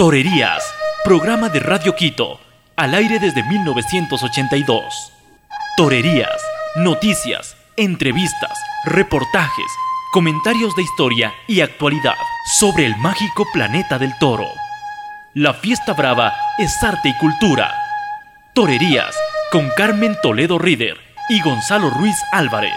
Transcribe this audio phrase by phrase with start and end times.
[0.00, 0.64] Torerías,
[1.04, 2.40] programa de Radio Quito,
[2.74, 4.82] al aire desde 1982.
[5.76, 6.40] Torerías,
[6.76, 9.66] noticias, entrevistas, reportajes,
[10.14, 12.14] comentarios de historia y actualidad
[12.58, 14.46] sobre el mágico planeta del toro.
[15.34, 17.70] La fiesta brava es arte y cultura.
[18.54, 19.14] Torerías
[19.52, 20.96] con Carmen Toledo Rider
[21.28, 22.72] y Gonzalo Ruiz Álvarez.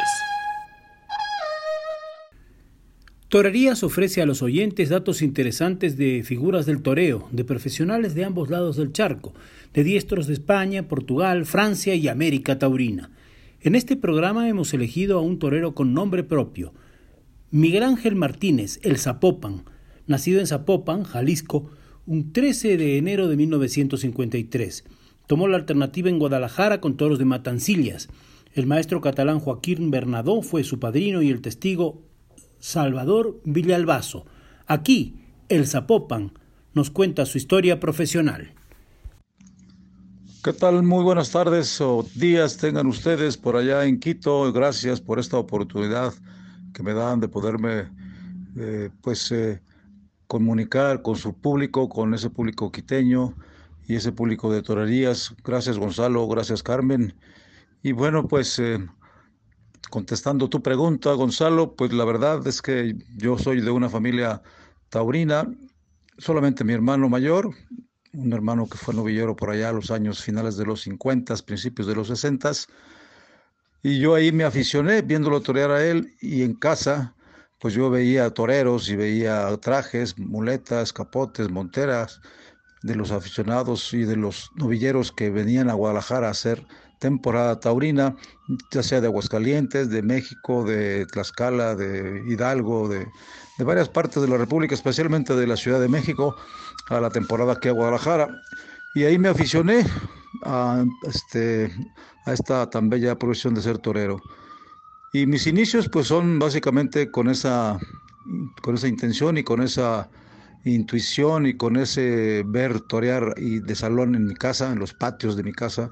[3.33, 8.51] Torerías ofrece a los oyentes datos interesantes de figuras del toreo, de profesionales de ambos
[8.51, 9.33] lados del charco,
[9.73, 13.09] de diestros de España, Portugal, Francia y América Taurina.
[13.59, 16.75] En este programa hemos elegido a un torero con nombre propio,
[17.49, 19.63] Miguel Ángel Martínez, el Zapopan,
[20.05, 21.71] nacido en Zapopan, Jalisco,
[22.05, 24.83] un 13 de enero de 1953.
[25.25, 28.09] Tomó la alternativa en Guadalajara con toros de Matancillas.
[28.53, 32.12] El maestro catalán Joaquín Bernadó fue su padrino y el testigo
[32.63, 34.25] Salvador Villalbazo.
[34.67, 36.31] Aquí, el Zapopan
[36.73, 38.53] nos cuenta su historia profesional.
[40.41, 40.81] ¿Qué tal?
[40.81, 44.53] Muy buenas tardes o días tengan ustedes por allá en Quito.
[44.53, 46.13] Gracias por esta oportunidad
[46.73, 47.89] que me dan de poderme
[48.55, 49.61] eh, pues eh,
[50.27, 53.35] comunicar con su público, con ese público quiteño
[53.89, 55.35] y ese público de torerías.
[55.43, 57.13] Gracias Gonzalo, gracias Carmen.
[57.81, 58.79] Y bueno, pues eh,
[59.93, 64.41] contestando tu pregunta, Gonzalo, pues la verdad es que yo soy de una familia
[64.89, 65.47] taurina,
[66.17, 67.51] solamente mi hermano mayor,
[68.11, 71.87] un hermano que fue novillero por allá a los años finales de los 50, principios
[71.87, 72.53] de los 60,
[73.83, 77.15] y yo ahí me aficioné viéndolo torear a él y en casa,
[77.59, 82.19] pues yo veía toreros y veía trajes, muletas, capotes, monteras
[82.81, 86.65] de los aficionados y de los novilleros que venían a Guadalajara a hacer
[87.03, 88.15] temporada taurina,
[88.71, 93.05] ya sea de Aguascalientes, de México, de Tlaxcala, de Hidalgo, de,
[93.59, 96.33] varias partes de la República, especialmente de la Ciudad de México,
[96.89, 98.29] a la temporada que a Guadalajara.
[98.95, 99.85] Y ahí me aficioné
[100.45, 101.69] a, este,
[102.25, 104.21] a esta tan bella profesión de ser torero.
[105.11, 107.77] Y mis inicios pues son básicamente con esa,
[108.61, 110.09] con esa intención y con esa
[110.63, 115.35] intuición y con ese ver torear y de salón en mi casa, en los patios
[115.35, 115.91] de mi casa,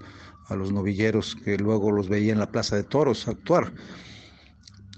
[0.51, 3.71] a los novilleros que luego los veía en la Plaza de Toros actuar.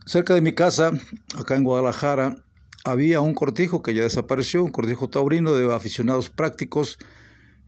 [0.05, 0.91] Cerca de mi casa,
[1.37, 2.35] acá en Guadalajara,
[2.83, 6.97] había un cortijo que ya desapareció, un cortijo taurino de aficionados prácticos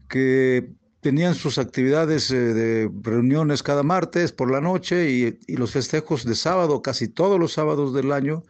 [0.08, 0.68] que
[1.00, 6.24] tenían sus actividades eh, de reuniones cada martes por la noche y, y, los festejos
[6.24, 8.42] de sábado, casi todos los sábados del año.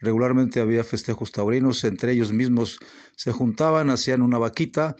[0.00, 2.78] Regularmente había festejos taurinos, entre ellos mismos
[3.16, 4.96] se juntaban, hacían una vaquita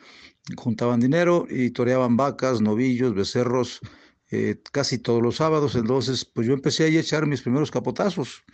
[0.57, 3.81] juntaban dinero y toreaban vacas, novillos, becerros,
[4.31, 5.75] eh, casi todos los sábados.
[5.75, 8.45] Entonces, pues yo empecé ahí a echar mis primeros capotazos.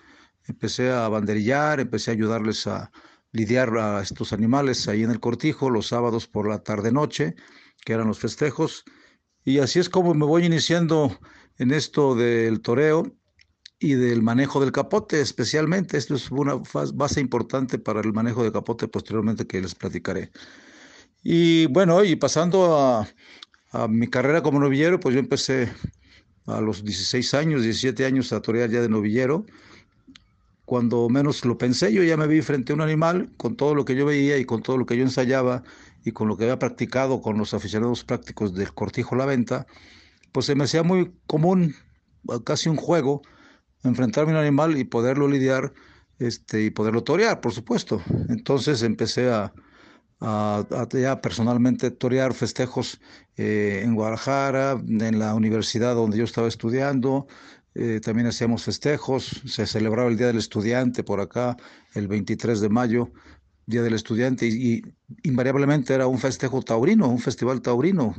[0.47, 2.91] Empecé a banderillar, empecé a ayudarles a
[3.33, 7.35] lidiar a estos animales ahí en el cortijo los sábados por la tarde-noche,
[7.85, 8.85] que eran los festejos.
[9.45, 11.19] Y así es como me voy iniciando
[11.59, 13.17] en esto del toreo
[13.79, 15.97] y del manejo del capote, especialmente.
[15.97, 16.61] Esto es una
[16.95, 20.31] base importante para el manejo de capote posteriormente que les platicaré.
[21.23, 23.07] Y bueno, y pasando a,
[23.89, 25.71] mi carrera como novillero, pues yo empecé
[26.47, 29.45] a los 16 años, 17 años a torear ya de novillero.
[30.65, 33.85] Cuando menos lo pensé, yo ya me vi frente a un animal con todo lo
[33.85, 35.63] que yo veía y con todo lo que yo ensayaba
[36.05, 39.67] y con lo que había practicado con los aficionados prácticos del cortijo La Venta,
[40.33, 41.75] pues se me hacía muy común,
[42.45, 43.23] casi un juego,
[43.85, 45.73] enfrentarme a un animal y poderlo lidiar
[46.19, 48.03] este, y poderlo torear, por supuesto.
[48.29, 49.53] Entonces empecé a,
[50.21, 53.01] a, ya personalmente torear festejos
[53.37, 57.27] eh, en Guadalajara, en la universidad donde yo estaba estudiando.
[57.75, 61.57] Eh, también hacíamos festejos, se celebraba el Día del Estudiante por acá,
[61.95, 63.13] el 23 de mayo,
[63.67, 64.83] Día del Estudiante, y,
[65.23, 68.15] invariablemente era un festejo taurino, un festival taurino.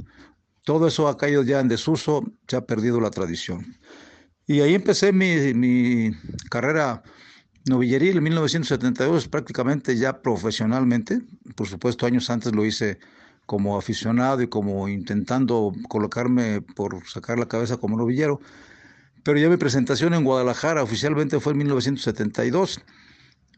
[0.64, 3.78] Todo eso ha caído ya en desuso, se ha perdido la tradición.
[4.48, 6.12] Y ahí empecé mi, mi
[6.50, 7.04] carrera
[7.66, 11.22] Novilleril en 1972 prácticamente ya profesionalmente,
[11.56, 12.98] por supuesto años antes lo hice
[13.46, 18.40] como aficionado y como intentando colocarme por sacar la cabeza como novillero,
[19.24, 22.82] pero ya mi presentación en Guadalajara oficialmente fue en 1972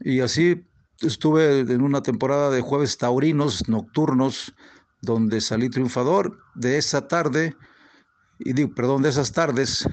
[0.01, 0.65] y así
[0.99, 4.53] estuve en una temporada de jueves taurinos nocturnos
[5.01, 7.55] donde salí triunfador de esa tarde
[8.39, 9.87] y digo, perdón, de esas tardes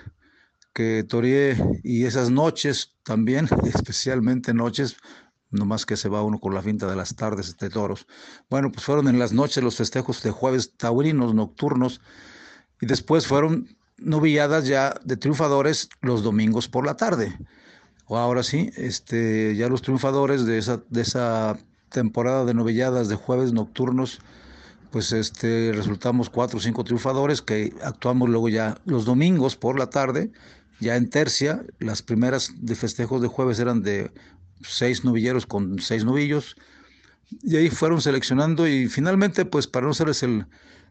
[0.73, 4.97] que toreé y esas noches también, especialmente noches,
[5.51, 8.07] más que se va uno con la finta de las tardes de toros.
[8.49, 12.01] Bueno, pues fueron en las noches los festejos de jueves taurinos nocturnos
[12.81, 17.37] y después fueron novilladas ya de triunfadores los domingos por la tarde.
[18.07, 21.59] O ahora sí, este, ya los triunfadores de esa, de esa
[21.91, 24.21] temporada de novelladas de jueves nocturnos,
[24.91, 29.91] pues este, resultamos cuatro o cinco triunfadores que actuamos luego ya los domingos por la
[29.91, 30.33] tarde,
[30.81, 34.11] ya en tercia, las primeras de festejos de jueves eran de
[34.63, 36.57] seis novilleros con seis novillos,
[37.43, 40.47] y ahí fueron seleccionando y finalmente, pues para no serles el,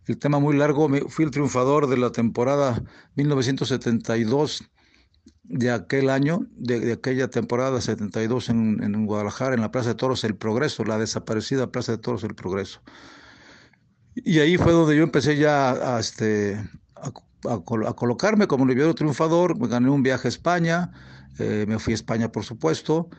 [0.05, 2.81] el tema muy largo, fui el triunfador de la temporada
[3.15, 4.63] 1972
[5.43, 10.23] de aquel año, de, aquella temporada 72 en, en, Guadalajara, en la Plaza de Toros
[10.23, 12.81] El Progreso, la desaparecida Plaza de Toros El Progreso.
[14.15, 16.59] Y ahí fue donde yo empecé ya a, este,
[17.47, 20.91] a, colocarme como novillero triunfador, me gané un viaje a España,
[21.37, 23.09] eh, me fui a España por supuesto,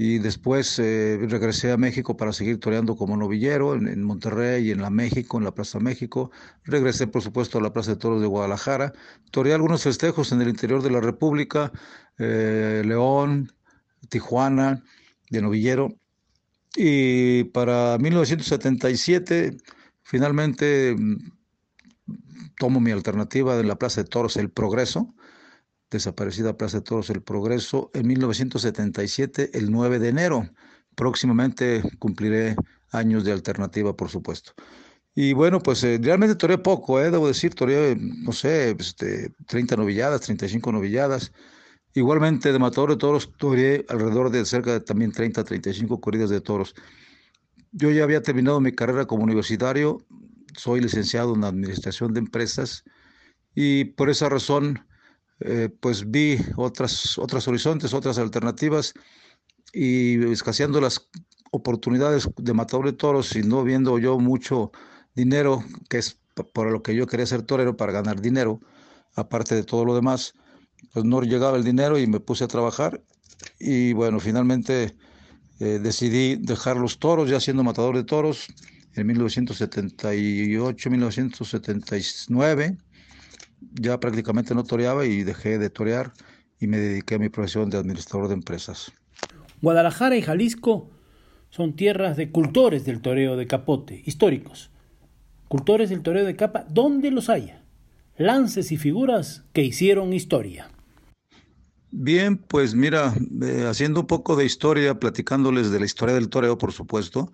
[0.00, 4.80] y después eh, regresé a México para seguir toreando como novillero en, Monterrey y en
[4.80, 6.30] la México, en la Plaza México.
[6.62, 8.92] Regresé, por supuesto, a la Plaza de Toros de Guadalajara.
[9.32, 11.72] Toreé algunos festejos en el interior de la República,
[12.16, 13.52] eh, León,
[14.08, 14.84] Tijuana,
[15.30, 15.88] de novillero.
[16.76, 19.56] Y para 1977,
[20.04, 20.94] finalmente
[22.58, 25.14] tomo mi alternativa de la Plaza de Toros El Progreso
[25.90, 30.48] desaparecida Plaza de Toros El Progreso, en 1977, el 9 de enero.
[30.94, 32.56] Próximamente cumpliré
[32.90, 34.52] años de alternativa, por supuesto.
[35.14, 39.76] Y bueno, pues eh, realmente toreé poco, eh, debo decir, toreé, no sé, este, 30
[39.76, 41.32] novilladas, 35 novilladas.
[41.94, 46.40] Igualmente de matador de toros toreé alrededor de cerca de también 30, 35 corridas de
[46.40, 46.74] toros.
[47.72, 49.98] Yo ya había terminado mi carrera como universitario,
[50.56, 52.84] soy licenciado en Administración de Empresas
[53.54, 54.86] y por esa razón
[55.40, 58.94] eh, pues vi otras, otros horizontes, otras alternativas
[59.72, 61.08] y escaseando las
[61.50, 64.72] oportunidades de matador de toros y no viendo yo mucho
[65.14, 66.18] dinero, que es
[66.52, 68.60] por lo que yo quería ser torero para ganar dinero,
[69.14, 70.34] aparte de todo lo demás,
[70.92, 73.02] pues no llegaba el dinero y me puse a trabajar
[73.58, 74.96] y bueno, finalmente
[75.60, 78.48] eh, decidí dejar los toros, ya siendo matador de toros
[78.98, 82.76] en 1978, 1979
[83.72, 86.12] ya prácticamente no toreaba y dejé de torear
[86.60, 88.92] y me dediqué a mi profesión de administrador de empresas.
[89.62, 90.90] Guadalajara y Jalisco
[91.50, 94.70] son tierras de cultores del toreo de capote, históricos.
[95.48, 97.62] Cultores del toreo de capa, donde los haya.
[98.16, 100.68] Lances y figuras que hicieron historia.
[101.90, 106.58] Bien, pues mira, eh, haciendo un poco de historia, platicándoles de la historia del toreo,
[106.58, 107.32] por supuesto,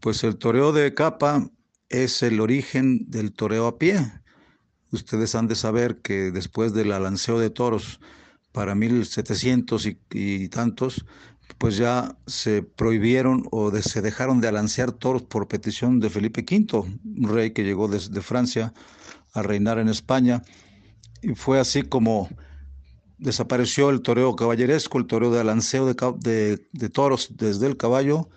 [0.00, 1.50] pues el toreo de capa
[1.88, 4.12] es el origen del toreo a pie.
[4.90, 8.00] Ustedes han de saber que después del alanceo de toros
[8.52, 11.04] para 1700 y, y tantos,
[11.58, 16.78] pues ya se prohibieron o se dejaron de alancear toros por petición de Felipe V,
[16.78, 18.72] un rey que llegó desde Francia
[19.32, 20.42] a reinar en España.
[21.22, 22.28] Y fue así como
[23.18, 28.28] desapareció el toreo caballeresco, el toreo de alanceo de, de toros desde el caballo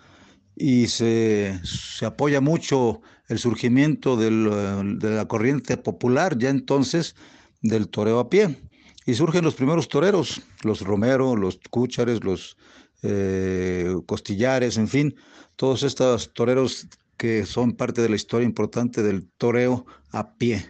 [0.56, 7.14] y se, se, apoya mucho el surgimiento del, de la corriente popular ya entonces
[7.62, 8.60] del toreo a pie.
[9.06, 12.56] Y surgen los primeros toreros, los Romero, los Cúchares, los
[13.02, 15.16] eh, Costillares, en fin,
[15.56, 20.68] todos estos toreros que son parte de la historia importante del toreo a pie.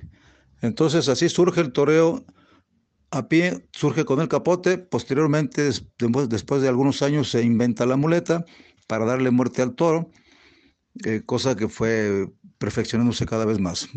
[0.61, 2.25] Entonces así surge el toreo
[3.11, 5.71] a pie, surge con el capote, posteriormente,
[6.29, 8.45] después de algunos años, se inventa la muleta,
[8.93, 10.11] para darle muerte al toro,
[11.07, 13.89] eh, cosa que fue perfeccionándose cada vez más.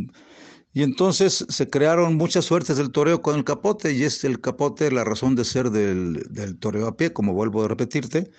[0.71, 4.89] Y entonces se crearon muchas suertes del toreo con el capote, y es el capote
[4.91, 8.31] la razón de ser del, del toreo a pie, como vuelvo a repetirte.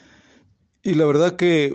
[0.83, 1.75] Y la verdad que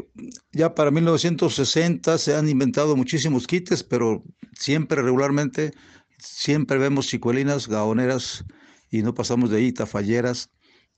[0.52, 4.24] ya para 1960 se han inventado muchísimos quites, pero
[4.58, 5.74] siempre regularmente,
[6.18, 8.44] siempre vemos chicuelinas, gaoneras,
[8.90, 10.50] y no pasamos de ahí, tafalleras,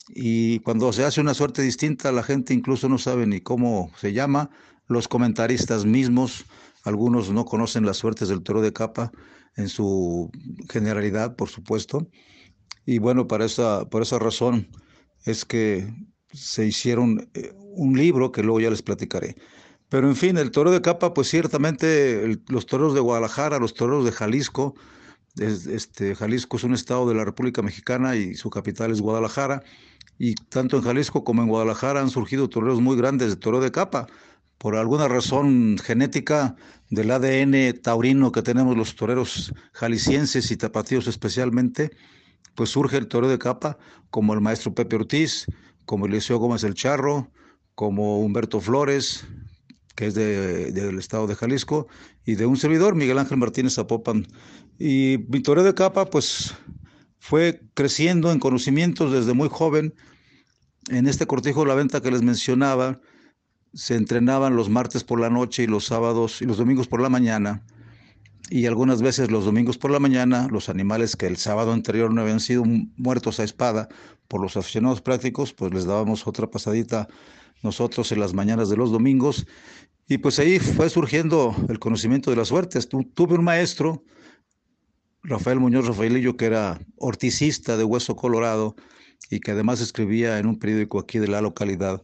[0.10, 4.14] y cuando se hace una suerte distinta, la gente incluso no sabe ni cómo se
[4.14, 4.50] llama,
[4.88, 6.46] los comentaristas mismos,
[6.84, 9.12] algunos no conocen las suertes del toro de capa
[9.56, 10.30] en su
[10.70, 12.08] generalidad, por supuesto,
[12.86, 14.68] y bueno, para esa, por esa razón
[15.26, 15.94] es que
[16.34, 19.36] se hicieron eh, un libro que luego ya les platicaré.
[19.90, 24.04] Pero en fin, el toro de capa, pues ciertamente los toros de Guadalajara, los toros
[24.04, 24.74] de Jalisco,
[25.40, 29.64] este, Jalisco es un estado de la República Mexicana y su capital es Guadalajara.
[30.18, 33.72] Y tanto en Jalisco como en Guadalajara han surgido toreros muy grandes de toro de
[33.72, 34.08] capa.
[34.58, 36.56] Por alguna razón genética
[36.90, 41.92] del ADN taurino que tenemos los toreros jaliscienses y tapatíos especialmente,
[42.56, 43.78] pues surge el toro de capa
[44.10, 45.48] como el maestro Pepe Ortiz,
[45.86, 47.32] como Eliseo Gómez el Charro,
[47.76, 49.26] como Humberto Flores,
[49.96, 51.88] que es del estado de Jalisco,
[52.26, 54.28] y de un servidor, Miguel Ángel Martínez Zapopan.
[54.80, 56.56] Y Victoria de Capa, pues
[57.24, 59.94] fue creciendo en conocimientos desde muy joven.
[60.90, 63.00] En este cortijo de la venta que les mencionaba,
[63.74, 67.08] se entrenaban los martes por la noche y los sábados y los domingos por la
[67.08, 67.64] mañana.
[68.50, 72.20] Y algunas veces los domingos por la mañana, los animales que el sábado anterior no
[72.20, 72.66] habían sido
[72.98, 73.88] muertos a espada
[74.28, 77.08] por los aficionados prácticos, pues les dábamos otra pasadita
[77.62, 79.48] nosotros en las mañanas de los domingos.
[80.10, 82.90] Y pues ahí fue surgiendo el conocimiento de las suertes.
[82.90, 84.04] tuve un maestro,
[85.24, 88.76] Rafael Muñoz Rafaelillo, que era horticista de Hueso Colorado
[89.30, 92.02] y que además escribía en un periódico aquí de la localidad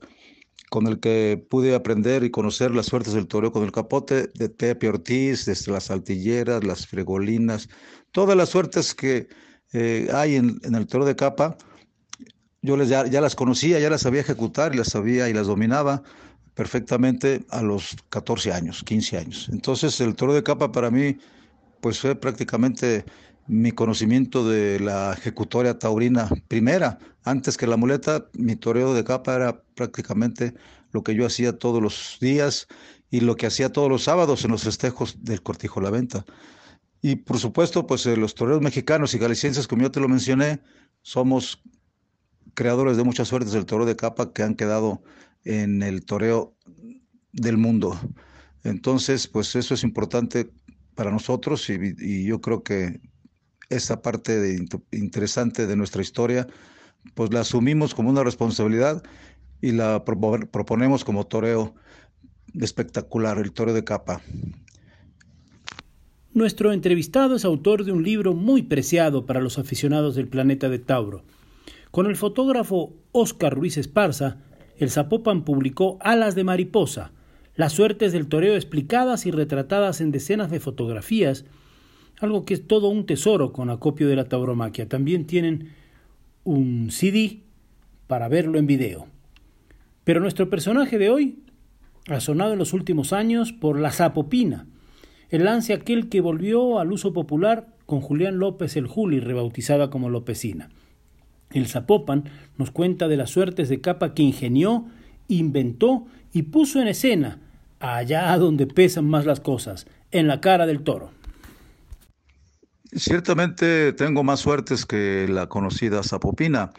[0.69, 4.49] con el que pude aprender y conocer las suertes del toreo con el capote de
[4.49, 7.69] Pepe Ortiz, desde las altilleras, las fregolinas,
[8.11, 9.27] todas las suertes que
[9.73, 11.57] eh, hay en, el toro de capa,
[12.61, 16.03] yo les, ya, las conocía, ya las sabía ejecutar y las sabía y las dominaba
[16.53, 19.49] perfectamente a los 14 años, 15 años.
[19.51, 21.17] Entonces el toro de capa para mí
[21.81, 23.05] pues fue prácticamente
[23.47, 26.99] mi conocimiento de la ejecutoria taurina primera.
[27.23, 30.53] Antes que la muleta, mi toreo de capa era prácticamente
[30.91, 32.67] lo que yo hacía todos los días
[33.09, 36.25] y lo que hacía todos los sábados en los festejos del Cortijo La Venta.
[37.01, 40.61] Y por supuesto, pues eh, los toreros mexicanos y galicienses, como yo te lo mencioné,
[41.01, 41.63] somos
[42.53, 45.01] creadores de muchas suertes del toro de capa que han quedado
[45.43, 46.55] en el toreo
[47.31, 47.99] del mundo.
[48.63, 50.51] Entonces, pues eso es importante
[50.95, 52.99] para nosotros y yo creo que
[53.69, 56.47] esa parte de, interesante de nuestra historia,
[57.13, 59.03] pues la asumimos como una responsabilidad
[59.61, 61.75] y la proponemos como toreo
[62.59, 64.21] espectacular, el toreo de capa.
[66.33, 70.79] Nuestro entrevistado es autor de un libro muy preciado para los aficionados del planeta de
[70.79, 71.23] Tauro.
[71.91, 74.37] Con el fotógrafo Oscar Ruiz Esparza,
[74.77, 77.11] el Zapopan publicó Alas de Mariposa,
[77.59, 81.43] las suertes del toreo explicadas y retratadas en decenas de fotografías
[82.21, 84.87] algo que es todo un tesoro con acopio de la tauromaquia.
[84.87, 85.73] También tienen
[86.45, 87.41] un CD
[88.07, 89.07] para verlo en video.
[90.05, 91.43] Pero nuestro personaje de hoy
[92.07, 94.65] ha sonado en los últimos años por la zapopina,
[95.27, 100.09] el lance aquel que volvió al uso popular con Julián López el Juli, rebautizada como
[100.09, 100.69] Lopecina.
[101.51, 102.23] El Zapopan
[102.57, 104.85] nos cuenta de las suertes de capa que ingenió,
[105.27, 107.39] inventó y puso en escena,
[107.79, 111.11] allá donde pesan más las cosas, en la cara del toro.
[112.91, 116.71] Ciertamente tengo más suertes que la conocida Zapopina.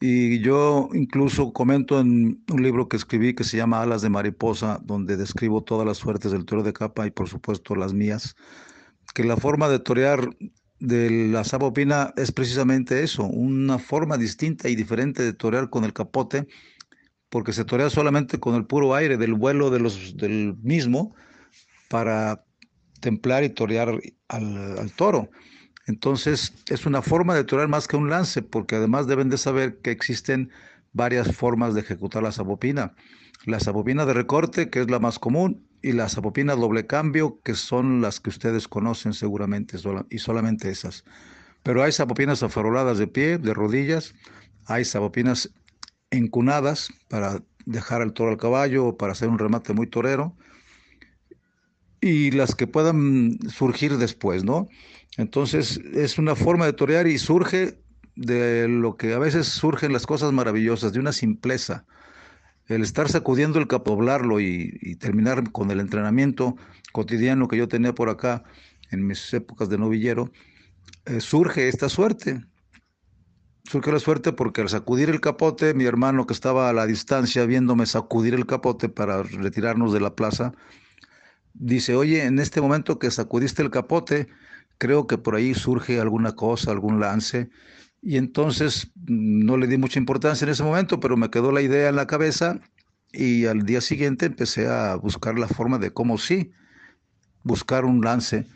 [0.00, 4.80] Y yo incluso comento en un libro que escribí que se llama Alas de Mariposa,
[4.82, 8.34] donde describo todas las suertes del toro de capa y por supuesto las mías,
[9.14, 10.28] que la forma de torear
[10.80, 15.92] de la Zapopina es precisamente eso, una forma distinta y diferente de torear con el
[15.92, 16.48] capote,
[17.32, 21.16] porque se torea solamente con el puro aire del vuelo del mismo
[21.88, 22.44] para
[23.00, 23.98] templar y torear
[24.28, 25.30] al, toro.
[25.86, 29.78] Entonces es una forma de torear más que un lance, porque además deben de saber
[29.78, 30.50] que existen
[30.92, 32.92] varias formas de ejecutar la sabopina.
[33.46, 37.54] La sabopina de recorte, que es la más común, y la sabopina doble cambio, que
[37.54, 39.78] son las que ustedes conocen seguramente,
[40.10, 41.02] y solamente esas.
[41.62, 44.14] Pero hay sabopinas afaroladas de pie, de rodillas,
[44.66, 44.84] hay
[46.12, 50.36] sabopinas encunadas para dejar al toro al caballo o para hacer un remate muy torero,
[52.00, 54.68] y las que puedan surgir después, ¿no?
[55.18, 57.78] Entonces es una forma de torear y surge
[58.16, 61.84] de lo que a veces surgen las cosas maravillosas, de una simpleza.
[62.66, 66.56] El estar sacudiendo el capoblarlo y, y terminar con el entrenamiento
[66.92, 68.42] cotidiano que yo tenía por acá
[68.90, 70.30] en mis épocas de novillero,
[71.06, 72.40] eh, surge esta suerte.
[73.64, 77.46] Surge la suerte porque al sacudir el capote, mi hermano que estaba a la distancia
[77.46, 80.52] viéndome sacudir el capote para retirarnos de la plaza,
[81.54, 84.28] dice, oye, en este momento que sacudiste el capote,
[84.78, 87.50] creo que por ahí surge alguna cosa, algún lance.
[88.00, 91.62] Y entonces mm, no le di mucha importancia en ese momento, pero me quedó la
[91.62, 92.60] idea en la cabeza
[93.12, 96.50] y al día siguiente empecé a buscar la forma de cómo sí
[97.44, 98.46] buscar un lance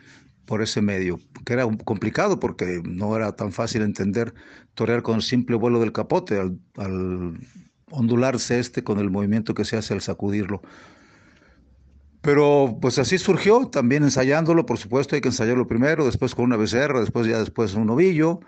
[0.46, 4.32] por ese medio, que era complicado porque no era tan fácil entender
[4.74, 7.38] torear con simple vuelo del capote al,
[7.90, 10.62] ondularse este con el movimiento que se hace al sacudirlo.
[12.20, 16.56] Pero pues así surgió, también ensayándolo, por supuesto, hay que ensayarlo primero, después con una
[16.56, 18.40] becerra, después ya después un novillo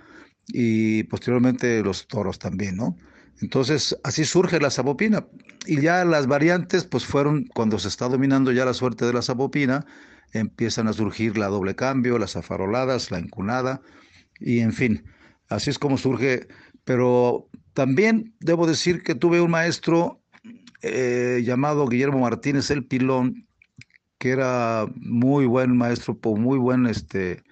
[0.48, 2.96] y posteriormente los toros también, ¿no?
[3.40, 5.26] Entonces así surge la sabopina
[5.66, 9.22] y ya las variantes pues fueron cuando se está dominando ya la suerte de la
[9.22, 9.86] sabopina,
[10.32, 13.82] empiezan a surgir la doble cambio, las afaroladas, la encunada
[14.40, 15.04] y en fin,
[15.48, 16.46] así es como surge,
[16.84, 20.20] pero también debo decir que tuve un maestro
[20.82, 23.46] eh, llamado Guillermo Martínez el Pilón,
[24.18, 27.42] que era muy buen maestro, muy buen este,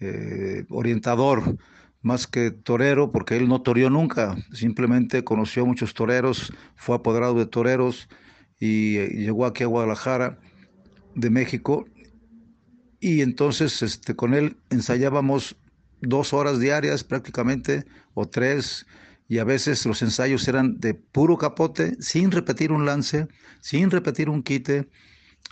[0.00, 1.56] eh, orientador,
[2.02, 7.46] más que torero, porque él no toreó nunca, simplemente conoció muchos toreros, fue apoderado de
[7.46, 8.08] toreros
[8.58, 10.38] y eh, llegó aquí a Guadalajara
[11.14, 11.86] de México
[13.06, 15.54] y entonces este, con él ensayábamos
[16.00, 17.84] dos horas diarias prácticamente
[18.14, 18.84] o tres
[19.28, 23.28] y a veces los ensayos eran de puro capote, sin repetir un lance,
[23.60, 24.88] sin repetir un quite,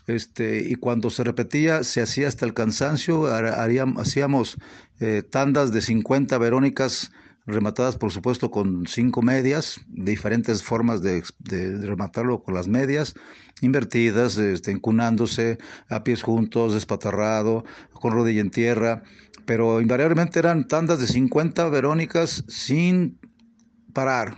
[0.09, 4.57] este, y cuando se repetía se hacía hasta el cansancio, haríamos, hacíamos
[4.99, 7.13] eh, tandas de 50 verónicas
[7.47, 11.23] rematadas por supuesto con cinco medias, diferentes formas de,
[11.83, 13.15] rematarlo con las medias,
[13.61, 15.59] invertidas, este, encunándose,
[15.89, 19.03] a pies juntos, despatarrado, con rodilla en tierra,
[19.45, 23.19] pero invariablemente eran tandas de 50 verónicas sin
[23.93, 24.37] parar,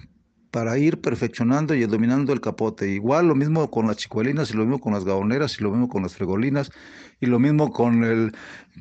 [0.57, 2.89] para ir perfeccionando y dominando el capote.
[2.89, 5.87] Igual lo mismo con las chicuelinas y lo mismo con las gaoneras y lo mismo
[5.87, 6.71] con las fregolinas
[7.21, 8.33] y lo mismo con el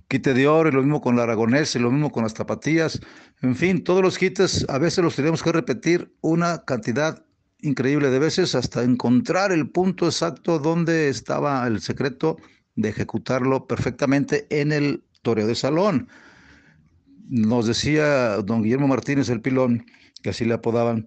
[0.08, 3.02] quite de oro y lo mismo con la aragonés y lo mismo con las zapatillas.
[3.42, 7.26] En fin, todos los quites a veces los tenemos que repetir una cantidad
[7.60, 12.38] increíble de veces hasta encontrar el punto exacto donde estaba el secreto
[12.76, 16.08] de ejecutarlo perfectamente en el toreo de salón.
[17.28, 19.86] Nos decía don Guillermo Martínez el pilón,
[20.24, 21.06] que así le apodaban,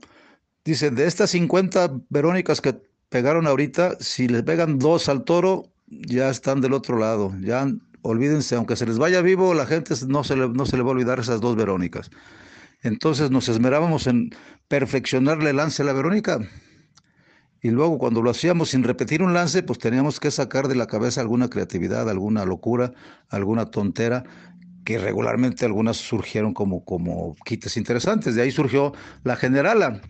[0.68, 6.28] Dice, de estas 50 Verónicas que pegaron ahorita, si les pegan dos al toro, ya
[6.28, 7.32] están del otro lado.
[7.40, 7.66] Ya
[8.02, 10.90] olvídense, aunque se les vaya vivo, la gente no se le, no se le va
[10.90, 12.10] a olvidar esas dos Verónicas.
[12.82, 14.28] Entonces nos esmerábamos en
[14.68, 16.38] perfeccionarle el lance a la Verónica.
[17.62, 20.86] Y luego cuando lo hacíamos sin repetir un lance, pues teníamos que sacar de la
[20.86, 22.92] cabeza alguna creatividad, alguna locura,
[23.30, 24.24] alguna tontera,
[24.84, 28.34] que regularmente algunas surgieron como, como quites interesantes.
[28.34, 28.92] De ahí surgió
[29.24, 30.02] la generala.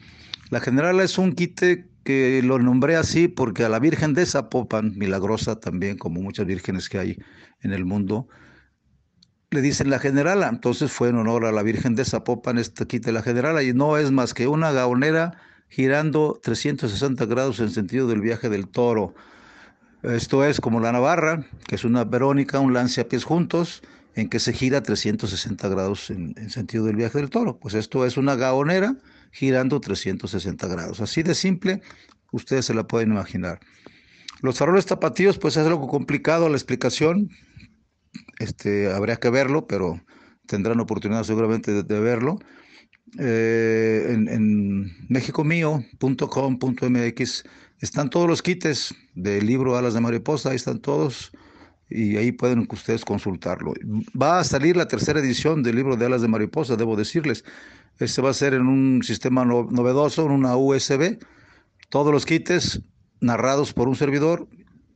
[0.50, 4.96] La generala es un quite que lo nombré así porque a la Virgen de Zapopan,
[4.96, 7.18] milagrosa también, como muchas vírgenes que hay
[7.60, 8.28] en el mundo,
[9.50, 10.48] le dicen la generala.
[10.48, 13.98] Entonces fue en honor a la Virgen de Zapopan este quite la generala y no
[13.98, 15.36] es más que una gaonera
[15.68, 19.14] girando 360 grados en sentido del viaje del toro.
[20.02, 23.82] Esto es como la Navarra, que es una Verónica, un lance a pies juntos,
[24.14, 27.58] en que se gira 360 grados en, en sentido del viaje del toro.
[27.58, 28.96] Pues esto es una gaonera
[29.32, 31.00] girando 360 grados.
[31.00, 31.80] Así de simple,
[32.32, 33.60] ustedes se la pueden imaginar.
[34.40, 37.30] Los faroles tapatíos, pues es algo complicado la explicación.
[38.38, 40.00] Este, habría que verlo, pero
[40.46, 42.38] tendrán oportunidad seguramente de, verlo.
[43.18, 47.44] Eh, en, en mexicomío.com.mx
[47.80, 51.32] están todos los kits del libro Alas de Mariposa, ahí están todos
[51.90, 53.74] y ahí pueden ustedes consultarlo.
[54.20, 57.44] Va a salir la tercera edición del libro de Alas de Mariposa, debo decirles.
[57.98, 61.18] Este va a ser en un sistema novedoso, en una USB.
[61.88, 62.80] Todos los kits
[63.20, 64.46] narrados por un servidor,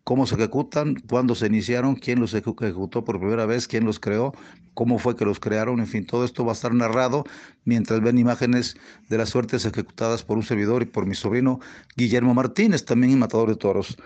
[0.04, 4.34] cómo se ejecutan, cuándo se iniciaron, quién los ejecutó por primera vez, quién los creó,
[4.74, 7.24] cómo fue que los crearon, en fin, todo esto va a estar narrado
[7.64, 8.76] mientras ven imágenes
[9.08, 11.60] de las suertes ejecutadas por un servidor y por mi sobrino
[11.96, 13.96] Guillermo Martínez, también matador de toros.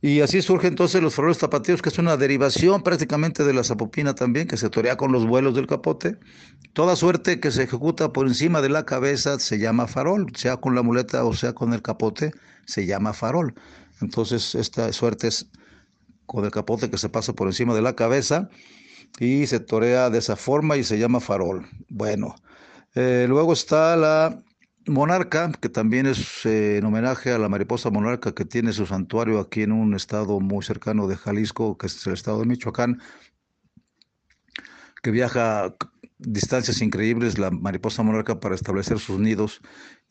[0.00, 4.14] Y así surge entonces los faroles tapatíos, que es una derivación prácticamente de la zapopina
[4.14, 6.18] también, que se torea con los vuelos del capote.
[6.74, 10.74] Toda suerte que se ejecuta por encima de la cabeza se llama farol, sea con
[10.74, 12.32] la muleta o sea con el capote,
[12.66, 13.54] se llama farol.
[14.02, 15.46] Entonces esta suerte es
[16.26, 18.50] con el capote que se pasa por encima de la cabeza
[19.18, 21.66] y se torea de esa forma y se llama farol.
[21.88, 22.34] Bueno,
[22.94, 24.42] eh, luego está la
[24.86, 29.40] Monarca, que también es eh, en homenaje a la mariposa monarca que tiene su santuario
[29.40, 33.00] aquí en un estado muy cercano de Jalisco, que es el estado de Michoacán,
[35.02, 35.74] que viaja
[36.18, 39.60] distancias increíbles la mariposa monarca para establecer sus nidos.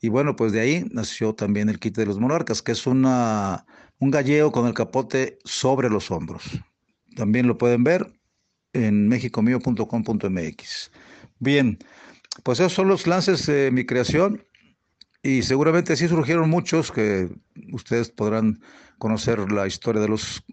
[0.02, 3.66] Y bueno, pues de ahí nació también el kit de los monarcas, que es una,
[4.00, 6.44] un galleo con el capote sobre los hombros.
[7.16, 8.12] También lo pueden ver
[8.74, 10.92] en mexicomio.com.mx.
[11.40, 11.78] Bien,
[12.44, 14.44] pues esos son los lances de mi creación.
[15.24, 17.30] Y seguramente sí surgieron muchos que
[17.72, 18.60] ustedes podrán
[18.98, 20.44] conocer la historia de los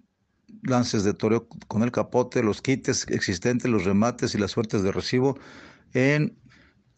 [0.63, 4.93] lances de toreo con el capote, los quites existentes, los remates y las suertes de
[4.93, 5.37] recibo
[5.93, 6.39] en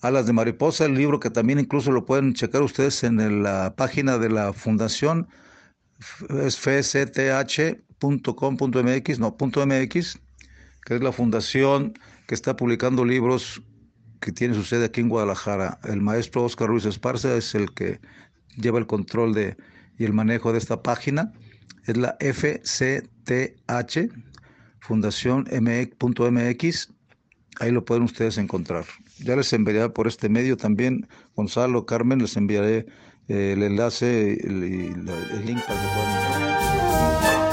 [0.02, 4.18] Alas de Mariposa, el libro que también incluso lo pueden checar ustedes en la página
[4.18, 5.28] de la fundación,
[6.42, 7.98] es fcth.com.mx,
[9.18, 10.18] no, .mx,
[10.85, 11.94] que es la fundación
[12.26, 13.62] que está publicando libros
[14.22, 15.78] que tiene su sede aquí en Guadalajara.
[15.85, 18.00] El maestro Oscar Ruiz Esparza es el que
[18.56, 19.58] lleva el control de,
[19.98, 21.32] y el manejo de esta página.
[21.87, 24.12] Es la FCTH,
[24.80, 26.92] fundación.mx.
[27.61, 28.85] Ahí lo pueden ustedes encontrar.
[29.18, 32.87] Ya les enviaré por este medio también, Gonzalo, Carmen, les enviaré
[33.28, 37.51] eh, el enlace y el, el, link para que puedan entrar.